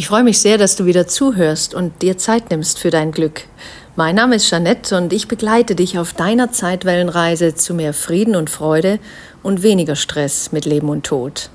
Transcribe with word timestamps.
Ich 0.00 0.08
freue 0.08 0.24
mich 0.24 0.40
sehr, 0.40 0.56
dass 0.56 0.76
du 0.76 0.86
wieder 0.86 1.06
zuhörst 1.06 1.74
und 1.74 2.00
dir 2.00 2.16
Zeit 2.16 2.48
nimmst 2.48 2.78
für 2.78 2.88
dein 2.88 3.12
Glück. 3.12 3.42
Mein 3.96 4.14
Name 4.14 4.36
ist 4.36 4.48
Jeanette 4.48 4.96
und 4.96 5.12
ich 5.12 5.28
begleite 5.28 5.74
dich 5.74 5.98
auf 5.98 6.14
deiner 6.14 6.50
Zeitwellenreise 6.50 7.54
zu 7.54 7.74
mehr 7.74 7.92
Frieden 7.92 8.34
und 8.34 8.48
Freude 8.48 8.98
und 9.42 9.62
weniger 9.62 9.96
Stress 9.96 10.52
mit 10.52 10.64
Leben 10.64 10.88
und 10.88 11.04
Tod. 11.04 11.50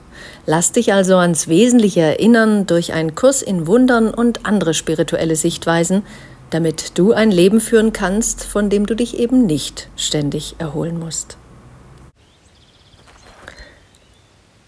Lass 0.45 0.71
dich 0.71 0.93
also 0.93 1.15
ans 1.15 1.47
Wesentliche 1.47 2.01
erinnern 2.01 2.67
durch 2.67 2.93
einen 2.93 3.15
Kurs 3.15 3.41
in 3.41 3.65
Wundern 3.65 4.13
und 4.13 4.45
andere 4.45 4.75
spirituelle 4.75 5.35
Sichtweisen, 5.35 6.03
damit 6.51 6.99
du 6.99 7.13
ein 7.13 7.31
Leben 7.31 7.59
führen 7.59 7.93
kannst, 7.93 8.43
von 8.43 8.69
dem 8.69 8.85
du 8.85 8.95
dich 8.95 9.17
eben 9.17 9.47
nicht 9.47 9.89
ständig 9.97 10.53
erholen 10.59 10.99
musst. 10.99 11.37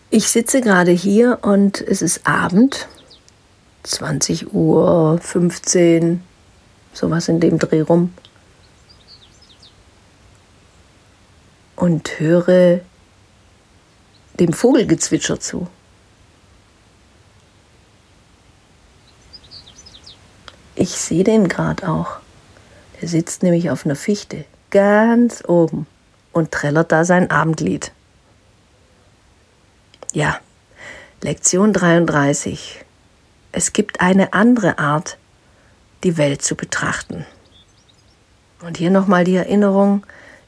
Ich 0.10 0.30
sitze 0.30 0.62
gerade 0.62 0.90
hier 0.90 1.38
und 1.44 1.80
es 1.80 2.02
ist 2.02 2.26
Abend 2.26 2.88
20 3.88 4.54
Uhr, 4.54 5.20
15, 5.22 6.22
sowas 6.94 7.28
in 7.28 7.40
dem 7.40 7.58
Dreh 7.58 7.82
rum. 7.82 8.14
Und 11.76 12.20
höre 12.20 12.82
dem 14.40 14.54
Vogelgezwitscher 14.54 15.40
zu. 15.40 15.68
Ich 20.76 20.90
sehe 20.90 21.24
den 21.24 21.48
gerade 21.48 21.88
auch. 21.88 22.18
Der 23.02 23.08
sitzt 23.08 23.42
nämlich 23.42 23.70
auf 23.70 23.86
einer 23.86 23.96
Fichte, 23.96 24.46
ganz 24.70 25.44
oben, 25.48 25.88
und 26.34 26.52
trällert 26.52 26.92
da 26.92 27.06
sein 27.06 27.32
Abendlied. 27.32 27.92
Ja, 30.14 30.40
Lektion 31.22 31.74
33. 31.74 32.86
Es 33.52 33.74
gibt 33.74 34.02
eine 34.02 34.34
andere 34.34 34.78
Art, 34.78 35.18
die 36.04 36.18
Welt 36.18 36.42
zu 36.42 36.56
betrachten. 36.56 37.26
Und 38.62 38.78
hier 38.78 38.92
nochmal 38.92 39.24
die 39.24 39.36
Erinnerung, 39.36 40.04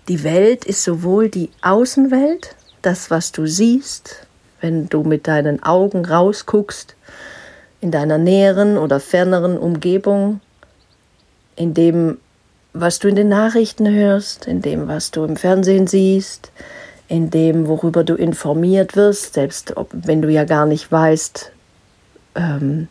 die 0.07 0.23
Welt 0.23 0.65
ist 0.65 0.83
sowohl 0.83 1.29
die 1.29 1.49
Außenwelt, 1.61 2.55
das, 2.81 3.11
was 3.11 3.31
du 3.31 3.45
siehst, 3.45 4.27
wenn 4.61 4.89
du 4.89 5.03
mit 5.03 5.27
deinen 5.27 5.61
Augen 5.63 6.05
rausguckst, 6.05 6.95
in 7.81 7.91
deiner 7.91 8.17
näheren 8.17 8.77
oder 8.77 8.99
ferneren 8.99 9.57
Umgebung, 9.57 10.41
in 11.55 11.73
dem, 11.73 12.17
was 12.73 12.99
du 12.99 13.07
in 13.07 13.15
den 13.15 13.29
Nachrichten 13.29 13.89
hörst, 13.89 14.47
in 14.47 14.61
dem, 14.61 14.87
was 14.87 15.11
du 15.11 15.23
im 15.23 15.37
Fernsehen 15.37 15.87
siehst, 15.87 16.51
in 17.07 17.29
dem, 17.29 17.67
worüber 17.67 18.03
du 18.03 18.15
informiert 18.15 18.95
wirst, 18.95 19.33
selbst 19.33 19.77
ob, 19.77 19.89
wenn 19.93 20.21
du 20.21 20.29
ja 20.29 20.43
gar 20.43 20.65
nicht 20.65 20.91
weißt, 20.91 21.51
ähm, 22.39 22.87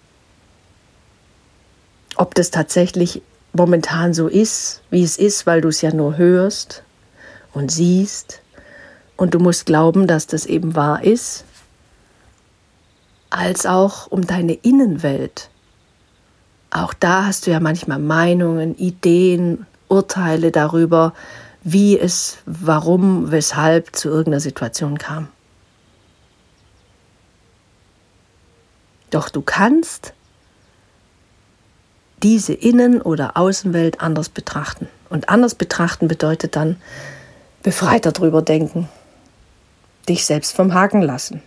ob 2.17 2.35
das 2.35 2.51
tatsächlich 2.51 3.23
momentan 3.53 4.13
so 4.13 4.29
ist, 4.29 4.83
wie 4.91 5.03
es 5.03 5.17
ist, 5.17 5.47
weil 5.47 5.61
du 5.61 5.69
es 5.69 5.81
ja 5.81 5.93
nur 5.93 6.19
hörst 6.19 6.83
und 7.55 7.71
siehst 7.71 8.43
und 9.17 9.35
du 9.35 9.39
musst 9.39 9.67
glauben, 9.67 10.07
dass 10.07 10.27
das 10.27 10.45
eben 10.47 10.77
wahr 10.77 11.03
ist, 11.03 11.45
als 13.31 13.67
auch 13.67 14.07
um 14.09 14.27
deine 14.27 14.53
Innenwelt. 14.53 15.49
Auch 16.71 16.93
da 16.93 17.27
hast 17.27 17.47
du 17.47 17.51
ja 17.51 17.61
manchmal 17.61 17.99
Meinungen, 17.99 18.77
Ideen, 18.77 19.67
Urteile 19.89 20.51
darüber, 20.51 21.15
wie 21.63 21.99
es, 21.99 22.39
warum, 22.45 23.31
weshalb 23.31 23.97
zu 23.97 24.09
irgendeiner 24.09 24.41
Situation 24.41 24.99
kam. 24.99 25.29
Doch 29.11 29.29
du 29.29 29.43
kannst 29.43 30.13
diese 32.23 32.53
Innen- 32.53 33.01
oder 33.01 33.37
Außenwelt 33.37 34.01
anders 34.01 34.29
betrachten. 34.29 34.89
Und 35.09 35.29
anders 35.29 35.55
betrachten 35.55 36.09
bedeutet 36.09 36.57
dann 36.57 36.77
befreiter 37.63 38.13
drüber 38.13 38.43
denken, 38.43 38.89
dich 40.09 40.27
selbst 40.27 40.55
vom 40.55 40.75
Haken 40.75 41.03
lassen. 41.03 41.43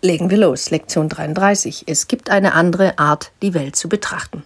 Legen 0.00 0.30
wir 0.30 0.38
los, 0.38 0.70
Lektion 0.70 1.08
33. 1.08 1.84
Es 1.86 2.06
gibt 2.06 2.30
eine 2.30 2.54
andere 2.54 2.98
Art, 2.98 3.32
die 3.42 3.54
Welt 3.54 3.74
zu 3.74 3.88
betrachten. 3.88 4.44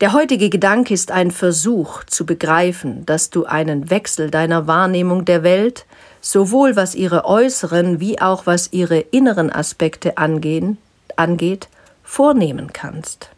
Der 0.00 0.12
heutige 0.12 0.48
Gedanke 0.48 0.94
ist 0.94 1.12
ein 1.12 1.30
Versuch 1.30 2.02
zu 2.04 2.26
begreifen, 2.26 3.06
dass 3.06 3.30
du 3.30 3.44
einen 3.44 3.90
Wechsel 3.90 4.30
deiner 4.30 4.66
Wahrnehmung 4.66 5.24
der 5.24 5.42
Welt, 5.42 5.86
sowohl 6.22 6.76
was 6.76 6.94
ihre 6.94 7.26
äußeren 7.26 8.00
wie 8.00 8.20
auch 8.20 8.46
was 8.46 8.72
ihre 8.72 9.00
inneren 9.00 9.52
Aspekte 9.52 10.16
angehen, 10.16 10.78
angeht, 11.16 11.68
vornehmen 12.02 12.72
kannst. 12.72 13.28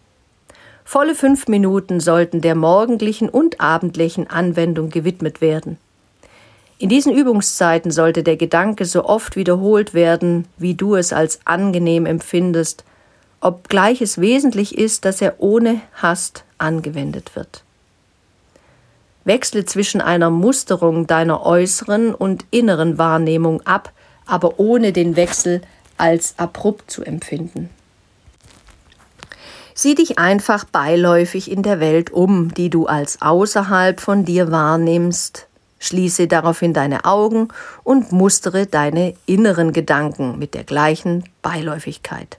Volle 0.85 1.15
fünf 1.15 1.49
Minuten 1.49 1.99
sollten 1.99 2.43
der 2.43 2.55
morgendlichen 2.55 3.29
und 3.31 3.61
abendlichen 3.61 4.29
Anwendung 4.29 4.91
gewidmet 4.91 5.41
werden. 5.41 5.79
In 6.79 6.91
diesen 6.91 7.15
Übungszeiten 7.15 7.91
sollte 7.91 8.23
der 8.23 8.37
Gedanke 8.37 8.85
so 8.85 9.05
oft 9.07 9.37
wiederholt 9.37 9.95
werden, 9.95 10.47
wie 10.59 10.75
du 10.75 10.95
es 10.95 11.13
als 11.13 11.41
angenehm 11.47 12.05
empfindest, 12.05 12.85
obgleich 13.41 14.03
es 14.03 14.21
wesentlich 14.21 14.77
ist, 14.77 15.05
dass 15.05 15.23
er 15.23 15.37
ohne 15.39 15.81
Hast 15.95 16.45
angewendet 16.59 17.35
wird. 17.35 17.65
Wechsle 19.25 19.65
zwischen 19.65 20.01
einer 20.01 20.31
Musterung 20.31 21.07
deiner 21.07 21.45
äußeren 21.45 22.15
und 22.15 22.45
inneren 22.51 22.99
Wahrnehmung 22.99 23.63
ab, 23.63 23.93
aber 24.27 24.59
ohne 24.59 24.93
den 24.93 25.17
Wechsel 25.17 25.63
als 25.97 26.35
abrupt 26.39 26.91
zu 26.91 27.05
empfinden. 27.05 27.71
Sieh 29.75 29.97
dich 29.97 30.19
einfach 30.19 30.65
beiläufig 30.65 31.51
in 31.51 31.63
der 31.63 31.81
Welt 31.81 32.13
um, 32.13 32.55
die 32.55 32.71
du 32.71 32.87
als 32.87 33.21
außerhalb 33.21 34.01
von 34.01 34.25
dir 34.25 34.53
wahrnimmst. 34.53 35.49
Schließe 35.81 36.29
daraufhin 36.29 36.73
deine 36.73 37.05
Augen 37.05 37.49
und 37.83 38.13
mustere 38.13 38.67
deine 38.67 39.15
inneren 39.27 39.73
Gedanken 39.73 40.39
mit 40.39 40.55
der 40.55 40.65
gleichen 40.65 41.25
Beiläufigkeit. 41.43 42.39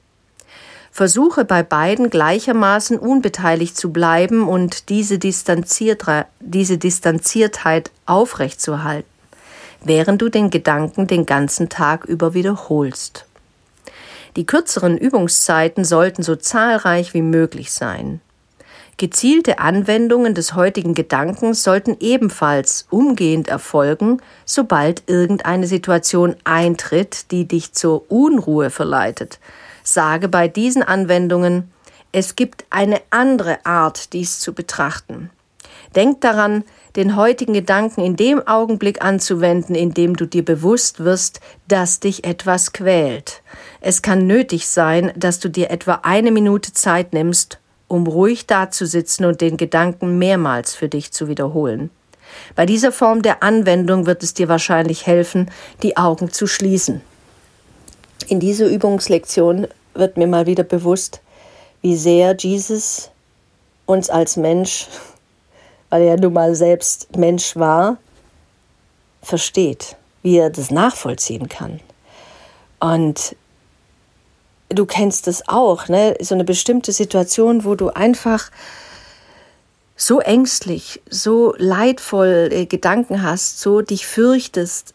Versuche 0.96 1.44
bei 1.44 1.62
beiden 1.62 2.10
gleichermaßen 2.10 2.98
unbeteiligt 2.98 3.76
zu 3.76 3.92
bleiben 3.92 4.48
und 4.48 4.88
diese, 4.88 5.20
Distanziert 5.20 6.06
diese 6.40 6.78
Distanziertheit 6.78 7.92
aufrechtzuerhalten, 8.06 9.10
während 9.84 10.22
du 10.22 10.30
den 10.30 10.52
Gedanken 10.52 11.06
den 11.06 11.26
ganzen 11.26 11.68
Tag 11.68 12.06
über 12.06 12.34
wiederholst. 12.34 13.26
Die 14.38 14.46
kürzeren 14.46 14.98
Übungszeiten 14.98 15.84
sollten 15.84 16.24
so 16.24 16.38
zahlreich 16.38 17.14
wie 17.14 17.22
möglich 17.22 17.74
sein. 17.74 18.22
Gezielte 18.96 19.60
Anwendungen 19.60 20.34
des 20.34 20.56
heutigen 20.56 20.94
Gedankens 20.94 21.62
sollten 21.64 21.98
ebenfalls 22.00 22.88
umgehend 22.90 23.50
erfolgen, 23.50 24.22
sobald 24.46 25.04
irgendeine 25.08 25.68
Situation 25.68 26.38
eintritt, 26.46 27.32
die 27.32 27.46
dich 27.50 27.74
zur 27.74 28.10
Unruhe 28.10 28.70
verleitet. 28.70 29.40
Sage 29.88 30.28
bei 30.28 30.48
diesen 30.48 30.82
Anwendungen, 30.82 31.72
es 32.12 32.36
gibt 32.36 32.66
eine 32.72 33.02
andere 33.12 33.64
Art, 33.66 34.14
dies 34.14 34.40
zu 34.40 34.54
betrachten. 34.54 35.30
Denk 35.96 36.22
daran, 36.22 36.64
den 36.96 37.16
heutigen 37.16 37.54
Gedanken 37.54 38.02
in 38.02 38.16
dem 38.16 38.46
Augenblick 38.48 39.04
anzuwenden, 39.04 39.76
in 39.76 39.94
dem 39.94 40.16
du 40.16 40.26
dir 40.26 40.44
bewusst 40.44 41.04
wirst, 41.04 41.40
dass 41.68 42.00
dich 42.00 42.24
etwas 42.24 42.74
quält. 42.74 43.44
Es 43.80 44.02
kann 44.02 44.26
nötig 44.26 44.68
sein, 44.68 45.12
dass 45.16 45.40
du 45.40 45.50
dir 45.50 45.70
etwa 45.70 46.00
eine 46.02 46.32
Minute 46.32 46.74
Zeit 46.74 47.14
nimmst, 47.14 47.60
um 47.88 48.08
ruhig 48.08 48.48
dazusitzen 48.48 49.26
und 49.26 49.40
den 49.40 49.56
Gedanken 49.56 50.18
mehrmals 50.18 50.74
für 50.74 50.90
dich 50.90 51.12
zu 51.12 51.28
wiederholen. 51.28 51.92
Bei 52.56 52.66
dieser 52.66 52.92
Form 52.92 53.22
der 53.22 53.44
Anwendung 53.44 54.08
wird 54.08 54.24
es 54.24 54.34
dir 54.34 54.50
wahrscheinlich 54.50 55.06
helfen, 55.06 55.52
die 55.84 55.96
Augen 55.96 56.32
zu 56.32 56.48
schließen. 56.48 57.02
In 58.28 58.40
dieser 58.40 58.68
Übungslektion 58.68 59.68
wird 59.94 60.18
mir 60.18 60.28
mal 60.28 60.46
wieder 60.46 60.64
bewusst, 60.64 61.22
wie 61.82 61.96
sehr 61.96 62.36
Jesus 62.36 63.10
uns 63.86 64.10
als 64.10 64.38
Mensch 64.38 64.88
weil 65.90 66.04
er 66.04 66.20
nun 66.20 66.34
mal 66.34 66.56
selbst 66.56 67.16
Mensch 67.16 67.56
war, 67.56 67.98
versteht, 69.22 69.96
wie 70.24 70.38
er 70.38 70.50
das 70.50 70.70
nachvollziehen 70.70 71.48
kann. 71.48 71.80
Und 72.82 73.36
du 74.68 74.86
kennst 74.86 75.30
es 75.30 75.48
auch, 75.48 75.88
ne? 75.88 76.16
so 76.20 76.36
eine 76.36 76.44
bestimmte 76.44 76.92
Situation, 76.92 77.64
wo 77.64 77.76
du 77.76 77.90
einfach 77.90 78.52
so 79.96 80.20
ängstlich, 80.20 81.02
so 81.10 81.56
leidvoll 81.58 82.50
äh, 82.52 82.66
Gedanken 82.66 83.24
hast, 83.24 83.62
so 83.62 83.82
dich 83.82 84.06
fürchtest, 84.06 84.94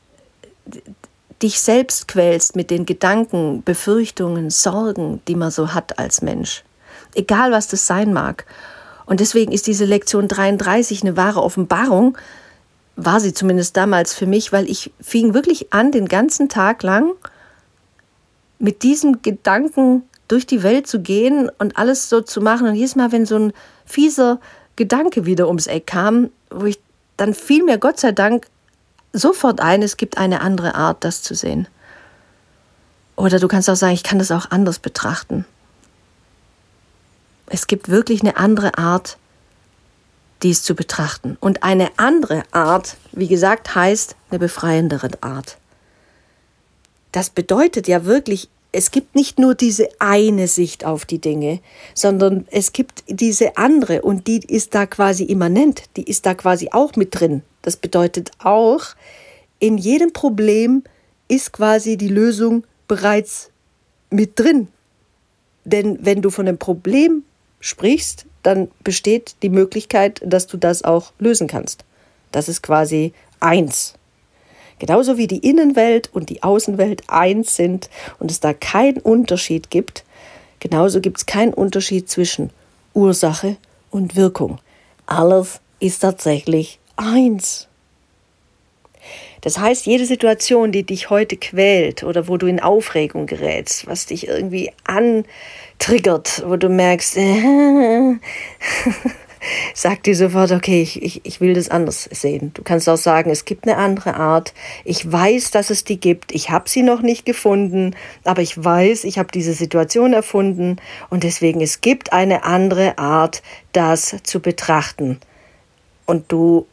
dich 1.43 1.61
selbst 1.61 2.09
quälst 2.09 2.57
mit 2.57 2.71
den 2.71 2.87
Gedanken, 2.87 3.63
Befürchtungen, 3.63 4.51
Sorgen, 4.51 5.21
die 5.27 5.35
man 5.35 5.51
so 5.51 5.73
hat 5.73 5.99
als 5.99 6.23
Mensch. 6.23 6.65
Egal 7.15 7.53
was 7.53 7.69
das 7.69 7.87
sein 7.87 8.13
mag. 8.13 8.47
Und 9.07 9.21
deswegen 9.21 9.51
ist 9.51 9.67
diese 9.67 9.85
Lektion 9.85 10.29
33 10.29 11.03
eine 11.03 11.17
wahre 11.17 11.43
Offenbarung, 11.43 12.17
war 12.97 13.21
sie 13.21 13.33
zumindest 13.33 13.77
damals 13.77 14.15
für 14.15 14.27
mich, 14.27 14.53
weil 14.53 14.69
ich 14.71 14.93
fing 15.01 15.35
wirklich 15.35 15.73
an, 15.73 15.91
den 15.91 16.07
ganzen 16.07 16.49
Tag 16.49 16.83
lang 16.83 17.13
mit 18.59 18.83
diesem 18.83 19.23
Gedanken 19.23 20.03
durch 20.29 20.47
die 20.47 20.63
Welt 20.63 20.87
zu 20.87 21.01
gehen 21.01 21.51
und 21.59 21.77
alles 21.77 22.09
so 22.09 22.21
zu 22.21 22.41
machen. 22.41 22.69
Und 22.69 22.75
jedes 22.75 22.95
Mal, 22.95 23.11
wenn 23.11 23.27
so 23.27 23.37
ein 23.37 23.53
fieser 23.85 24.39
Gedanke 24.77 25.27
wieder 25.27 25.49
ums 25.49 25.67
Eck 25.67 25.89
kam, 25.89 26.31
wo 26.51 26.67
ich 26.67 26.79
dann 27.17 27.35
fiel 27.35 27.65
mir 27.65 27.79
Gott 27.79 27.99
sei 27.99 28.13
Dank 28.13 28.47
sofort 29.13 29.61
ein, 29.61 29.83
es 29.83 29.97
gibt 29.97 30.19
eine 30.19 30.41
andere 30.41 30.75
Art, 30.75 31.05
das 31.05 31.23
zu 31.23 31.35
sehen. 31.35 31.69
Oder 33.17 33.39
du 33.39 33.49
kannst 33.49 33.69
auch 33.69 33.77
sagen, 33.77 33.95
ich 33.95 34.03
kann 34.03 34.19
das 34.19 34.31
auch 34.31 34.51
anders 34.51 34.79
betrachten. 34.79 35.45
Es 37.47 37.67
gibt 37.67 37.89
wirklich 37.89 38.23
eine 38.23 38.37
andere 38.37 38.79
Art, 38.79 39.19
dies 40.43 40.63
zu 40.63 40.75
betrachten. 40.75 41.37
Und 41.41 41.63
eine 41.63 41.91
andere 41.97 42.45
Art, 42.53 42.97
wie 43.13 43.29
gesagt, 43.29 43.75
heißt 43.75 44.17
eine 44.31 44.39
befreiendere 44.39 45.11
Art. 45.21 45.59
Das 47.13 47.29
bedeutet 47.29 47.89
ja 47.89 48.05
wirklich, 48.05 48.49
es 48.73 48.91
gibt 48.91 49.15
nicht 49.15 49.39
nur 49.39 49.55
diese 49.55 49.89
eine 49.99 50.47
Sicht 50.47 50.85
auf 50.85 51.05
die 51.05 51.19
Dinge, 51.19 51.61
sondern 51.95 52.47
es 52.51 52.73
gibt 52.73 53.05
diese 53.09 53.57
andere 53.57 54.03
und 54.03 54.27
die 54.27 54.39
ist 54.39 54.75
da 54.75 54.87
quasi 54.87 55.25
immanent, 55.25 55.85
die 55.97 56.05
ist 56.05 56.27
da 56.27 56.35
quasi 56.35 56.69
auch 56.71 56.95
mit 56.97 57.19
drin. 57.19 57.43
Das 57.63 57.77
bedeutet 57.77 58.31
auch, 58.39 58.83
in 59.59 59.77
jedem 59.77 60.13
Problem 60.13 60.85
ist 61.29 61.53
quasi 61.53 61.97
die 61.97 62.09
Lösung 62.09 62.65
bereits 62.89 63.51
mit 64.11 64.39
drin. 64.39 64.69
Denn 65.65 65.99
wenn 66.01 66.23
du 66.23 66.31
von 66.31 66.49
einem 66.49 66.59
Problem 66.59 67.25
sprichst, 67.61 68.27
dann 68.43 68.71
besteht 68.83 69.37
die 69.43 69.51
Möglichkeit, 69.51 70.21
dass 70.25 70.47
du 70.47 70.57
das 70.57 70.83
auch 70.83 71.13
lösen 71.19 71.47
kannst. 71.47 71.85
Das 72.33 72.49
ist 72.49 72.63
quasi 72.63 73.13
eins. 73.41 73.95
Genauso 74.81 75.19
wie 75.19 75.27
die 75.27 75.47
Innenwelt 75.47 76.09
und 76.13 76.31
die 76.31 76.43
Außenwelt 76.43 77.03
eins 77.07 77.55
sind 77.55 77.91
und 78.19 78.31
es 78.31 78.41
da 78.41 78.55
keinen 78.55 78.99
Unterschied 78.99 79.71
gibt, 79.71 80.05
genauso 80.59 81.01
gibt 81.01 81.19
es 81.19 81.27
keinen 81.27 81.53
Unterschied 81.53 82.09
zwischen 82.09 82.51
Ursache 82.95 83.57
und 83.91 84.17
Wirkung. 84.17 84.59
Alles 85.05 85.61
ist 85.81 86.01
tatsächlich 86.01 86.81
eins. 86.97 87.69
Das 89.43 89.59
heißt, 89.59 89.85
jede 89.87 90.07
Situation, 90.07 90.73
die 90.73 90.83
dich 90.83 91.11
heute 91.11 91.37
quält 91.37 92.03
oder 92.03 92.27
wo 92.27 92.39
du 92.39 92.47
in 92.47 92.61
Aufregung 92.61 93.27
gerätst, 93.27 93.87
was 93.87 94.07
dich 94.07 94.29
irgendwie 94.29 94.73
antriggert, 94.85 96.43
wo 96.47 96.57
du 96.57 96.71
merkst, 96.71 97.17
äh, 97.19 98.17
sagt 99.75 100.07
dir 100.07 100.15
sofort, 100.15 100.53
okay, 100.53 100.83
ich, 100.83 101.03
ich, 101.03 101.21
ich 101.25 101.41
will 101.41 101.55
das 101.55 101.69
anders 101.69 102.09
sehen. 102.11 102.53
Du 102.55 102.63
kannst 102.63 102.89
auch 102.89 102.97
sagen, 102.97 103.31
es 103.31 103.45
gibt 103.45 103.67
eine 103.67 103.77
andere 103.77 104.15
Art. 104.15 104.55
Ich 104.85 105.11
weiß, 105.11 105.51
dass 105.51 105.71
es 105.71 105.85
die 105.85 105.99
gibt. 105.99 106.33
Ich 106.33 106.51
habe 106.51 106.69
sie 106.69 106.83
noch 106.83 107.03
nicht 107.03 107.25
gefunden, 107.25 107.95
aber 108.25 108.43
ich 108.43 108.63
weiß, 108.63 109.05
ich 109.05 109.19
habe 109.19 109.31
diese 109.33 109.55
Situation 109.55 110.13
erfunden 110.13 110.77
und 111.09 111.25
deswegen, 111.25 111.61
es 111.61 111.81
gibt 111.81 112.13
eine 112.13 112.45
andere 112.45 112.99
Art, 112.99 113.43
das 113.73 114.17
zu 114.23 114.41
betrachten. 114.41 115.21
Und 116.07 116.31
du 116.33 116.67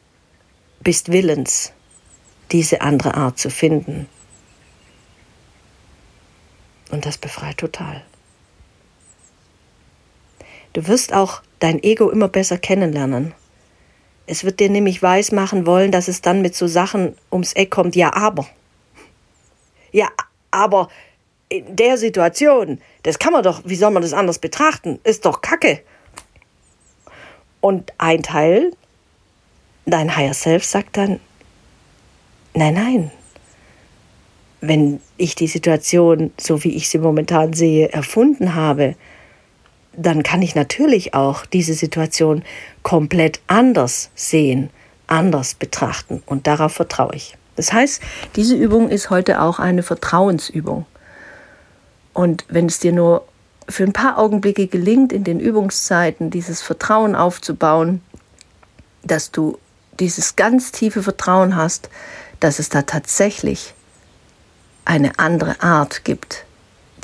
bist 0.82 1.12
willens, 1.12 1.74
diese 2.52 2.82
andere 2.82 3.16
Art 3.16 3.38
zu 3.38 3.50
finden. 3.50 4.08
Und 6.92 7.06
das 7.06 7.18
befreit 7.18 7.58
total. 7.58 8.04
Du 10.74 10.88
wirst 10.88 11.14
auch 11.14 11.42
dein 11.60 11.82
Ego 11.84 12.10
immer 12.10 12.28
besser 12.28 12.58
kennenlernen. 12.58 13.34
Es 14.28 14.44
wird 14.44 14.60
dir 14.60 14.70
nämlich 14.70 15.02
weismachen 15.02 15.66
wollen, 15.66 15.92
dass 15.92 16.08
es 16.08 16.22
dann 16.22 16.42
mit 16.42 16.54
so 16.54 16.68
Sachen 16.68 17.16
ums 17.32 17.54
Eck 17.54 17.72
kommt, 17.72 17.96
ja, 17.96 18.14
aber. 18.14 18.46
Ja, 19.92 20.10
aber 20.52 20.90
in 21.50 21.76
der 21.76 21.98
Situation, 21.98 22.80
das 23.04 23.20
kann 23.20 23.32
man 23.32 23.44
doch, 23.44 23.62
wie 23.64 23.76
soll 23.76 23.92
man 23.92 24.02
das 24.02 24.14
anders 24.14 24.40
betrachten? 24.40 25.00
Ist 25.04 25.26
doch 25.26 25.42
Kacke. 25.42 25.82
Und 27.62 27.94
ein 27.98 28.22
Teil, 28.22 28.72
dein 29.86 30.16
Higher 30.16 30.34
Self, 30.34 30.66
sagt 30.66 30.98
dann, 30.98 31.20
nein, 32.54 32.74
nein. 32.74 33.12
Wenn 34.60 35.00
ich 35.16 35.36
die 35.36 35.48
Situation, 35.48 36.34
so 36.38 36.64
wie 36.64 36.76
ich 36.76 36.90
sie 36.90 36.98
momentan 36.98 37.54
sehe, 37.54 37.90
erfunden 37.94 38.56
habe, 38.56 38.96
dann 39.98 40.24
kann 40.24 40.42
ich 40.42 40.56
natürlich 40.56 41.14
auch 41.14 41.46
diese 41.46 41.74
Situation 41.74 42.44
komplett 42.84 43.42
anders 43.48 44.12
sehen, 44.16 44.70
anders 45.08 45.56
betrachten 45.56 46.22
und 46.26 46.48
darauf 46.48 46.74
vertraue 46.74 47.16
ich. 47.16 47.36
Das 47.56 47.74
heißt, 47.74 48.02
diese 48.36 48.56
Übung 48.56 48.90
ist 48.90 49.10
heute 49.10 49.42
auch 49.42 49.60
eine 49.60 49.82
Vertrauensübung. 49.82 50.86
Und 52.14 52.46
wenn 52.50 52.68
es 52.68 52.80
dir 52.80 52.94
nur 52.94 53.28
für 53.68 53.84
ein 53.84 53.94
paar 53.94 54.20
Augenblicke 54.20 54.68
gelingt, 54.68 55.12
in 55.12 55.24
den 55.24 55.40
Übungszeiten 55.40 56.30
dieses 56.30 56.62
Vertrauen 56.62 57.16
aufzubauen, 57.16 58.02
dass 59.04 59.32
du 59.32 59.58
dieses 60.00 60.36
ganz 60.36 60.72
tiefe 60.72 61.02
Vertrauen 61.02 61.56
hast, 61.56 61.90
dass 62.40 62.60
es 62.60 62.70
da 62.70 62.84
tatsächlich 62.84 63.74
eine 64.86 65.18
andere 65.18 65.62
Art 65.62 66.06
gibt, 66.06 66.46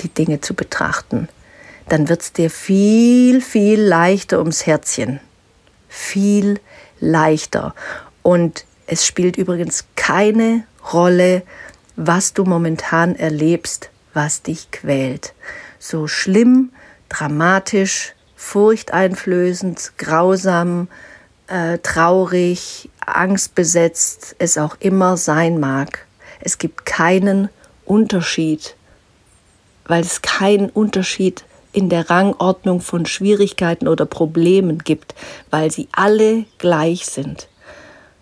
die 0.01 0.10
Dinge 0.10 0.42
zu 0.42 0.54
betrachten, 0.54 1.28
dann 1.90 2.10
wird 2.10 2.22
es 2.22 2.34
dir 2.34 2.50
viel, 2.50 3.42
viel 3.42 3.82
leichter 3.82 4.40
ums 4.40 4.66
Herzchen. 4.66 5.20
Viel 5.90 6.60
leichter. 7.00 7.76
Und 8.22 8.66
es 8.88 9.06
spielt 9.06 9.38
übrigens 9.38 9.86
keine 9.96 10.64
Rolle, 10.94 11.44
was 11.96 12.34
du 12.34 12.44
momentan 12.44 13.16
erlebst, 13.16 13.90
was 14.14 14.42
dich 14.42 14.72
quält. 14.72 15.34
So 15.80 16.08
schlimm, 16.08 16.72
dramatisch, 17.10 18.14
furchteinflößend, 18.36 19.94
grausam, 19.98 20.88
äh, 21.48 21.78
traurig, 21.80 22.90
angstbesetzt 23.06 24.36
es 24.40 24.58
auch 24.58 24.76
immer 24.80 25.18
sein 25.18 25.60
mag. 25.60 26.06
Es 26.40 26.58
gibt 26.58 26.86
keinen 26.86 27.50
Unterschied, 27.86 28.76
weil 29.86 30.02
es 30.02 30.22
keinen 30.22 30.70
Unterschied 30.70 31.44
in 31.74 31.90
der 31.90 32.10
Rangordnung 32.10 32.80
von 32.80 33.06
Schwierigkeiten 33.06 33.88
oder 33.88 34.06
Problemen 34.06 34.80
gibt, 34.80 35.16
weil 35.50 35.72
sie 35.72 35.90
alle 35.92 36.46
gleich 36.60 37.06
sind. 37.06 37.48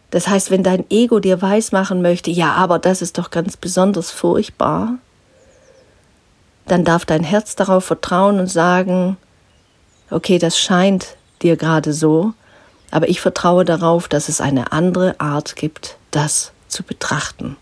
Das 0.09 0.27
heißt, 0.27 0.51
wenn 0.51 0.63
dein 0.63 0.85
Ego 0.89 1.19
dir 1.19 1.41
weismachen 1.41 2.01
möchte, 2.01 2.31
ja, 2.31 2.53
aber 2.53 2.79
das 2.79 3.01
ist 3.01 3.17
doch 3.17 3.29
ganz 3.29 3.55
besonders 3.55 4.11
furchtbar, 4.11 4.95
dann 6.65 6.83
darf 6.83 7.05
dein 7.05 7.23
Herz 7.23 7.55
darauf 7.55 7.85
vertrauen 7.85 8.39
und 8.39 8.47
sagen, 8.47 9.17
okay, 10.09 10.37
das 10.37 10.57
scheint 10.57 11.15
dir 11.41 11.57
gerade 11.57 11.93
so, 11.93 12.33
aber 12.91 13.09
ich 13.09 13.21
vertraue 13.21 13.65
darauf, 13.65 14.07
dass 14.07 14.29
es 14.29 14.41
eine 14.41 14.71
andere 14.71 15.19
Art 15.19 15.55
gibt, 15.55 15.97
das 16.11 16.51
zu 16.67 16.83
betrachten. 16.83 17.55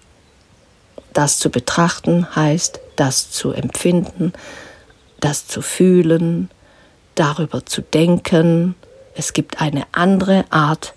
Das 1.14 1.40
zu 1.40 1.50
betrachten 1.50 2.36
heißt, 2.36 2.80
das 2.96 3.32
zu 3.32 3.52
empfinden, 3.52 4.34
das 5.20 5.48
zu 5.48 5.62
fühlen, 5.62 6.50
darüber 7.16 7.66
zu 7.66 7.82
denken. 7.82 8.76
Es 9.16 9.34
gibt 9.34 9.62
eine 9.62 9.84
andere 9.92 10.46
Art, 10.50 10.94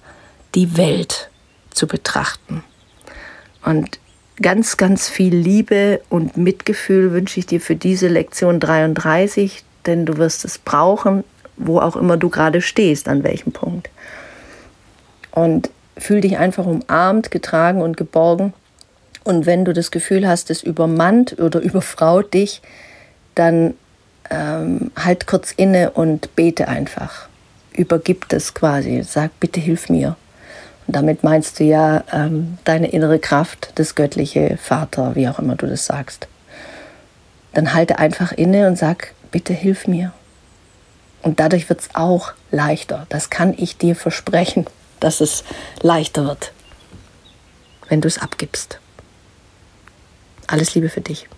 die 0.55 0.77
Welt 0.77 1.31
zu 1.71 1.87
betrachten. 1.87 2.63
Und 3.65 3.99
ganz, 4.41 4.77
ganz 4.77 5.09
viel 5.09 5.35
Liebe 5.35 6.01
und 6.09 6.37
Mitgefühl 6.37 7.13
wünsche 7.13 7.41
ich 7.41 7.47
dir 7.47 7.61
für 7.61 7.77
diese 7.77 8.09
Lektion 8.09 8.61
33, 8.61 9.65
denn 9.87 10.07
du 10.07 10.17
wirst 10.17 10.45
es 10.45 10.59
brauchen, 10.59 11.25
wo 11.57 11.79
auch 11.79 11.97
immer 11.97 12.17
du 12.17 12.29
gerade 12.29 12.61
stehst, 12.61 13.09
an 13.09 13.23
welchem 13.23 13.53
Punkt. 13.53 13.91
Und 15.31 15.71
fühl 15.97 16.21
dich 16.21 16.39
einfach 16.39 16.67
umarmt, 16.67 17.31
getragen 17.31 17.83
und 17.83 17.97
geborgen. 17.97 18.53
Und 19.25 19.47
wenn 19.47 19.65
du 19.65 19.73
das 19.73 19.91
Gefühl 19.91 20.27
hast, 20.27 20.51
es 20.51 20.63
übermannt 20.63 21.39
oder 21.39 21.61
überfraut 21.63 22.35
dich, 22.35 22.63
dann 23.35 23.75
ähm, 24.31 24.91
halt 24.97 25.27
kurz 25.27 25.53
inne 25.53 25.91
und 25.91 26.35
bete 26.37 26.69
einfach. 26.69 27.29
Übergib 27.73 28.29
das 28.29 28.55
quasi. 28.55 29.03
Sag, 29.03 29.39
bitte 29.41 29.61
hilf 29.61 29.89
mir. 29.89 30.17
Und 30.87 30.97
damit 30.97 31.23
meinst 31.23 31.61
du 31.61 31.65
ja 31.65 32.05
ähm, 32.13 32.59
deine 32.65 32.91
innere 32.91 33.19
Kraft, 33.19 33.73
das 33.77 33.95
göttliche 33.95 34.57
Vater, 34.57 35.15
wie 35.15 35.29
auch 35.29 35.39
immer 35.39 35.57
du 35.57 35.67
das 35.67 35.87
sagst. 35.87 36.27
Dann 37.53 37.75
halte 37.75 37.99
einfach 37.99 38.33
inne 38.33 38.67
und 38.67 38.77
sag, 38.77 39.15
bitte 39.31 39.53
hilf 39.53 39.87
mir. 39.87 40.13
Und 41.23 41.39
dadurch 41.39 41.69
wird 41.69 41.81
es 41.81 41.95
auch 41.95 42.33
leichter. 42.51 43.07
Das 43.09 43.31
kann 43.31 43.55
ich 43.57 43.79
dir 43.79 43.95
versprechen, 43.95 44.67
dass 45.01 45.21
es 45.21 45.45
leichter 45.81 46.25
wird, 46.25 46.53
wenn 47.89 48.01
du 48.01 48.09
es 48.09 48.19
abgibst. 48.19 48.79
Alles 50.49 50.75
Liebe 50.75 50.89
für 50.89 51.01
dich. 51.01 51.29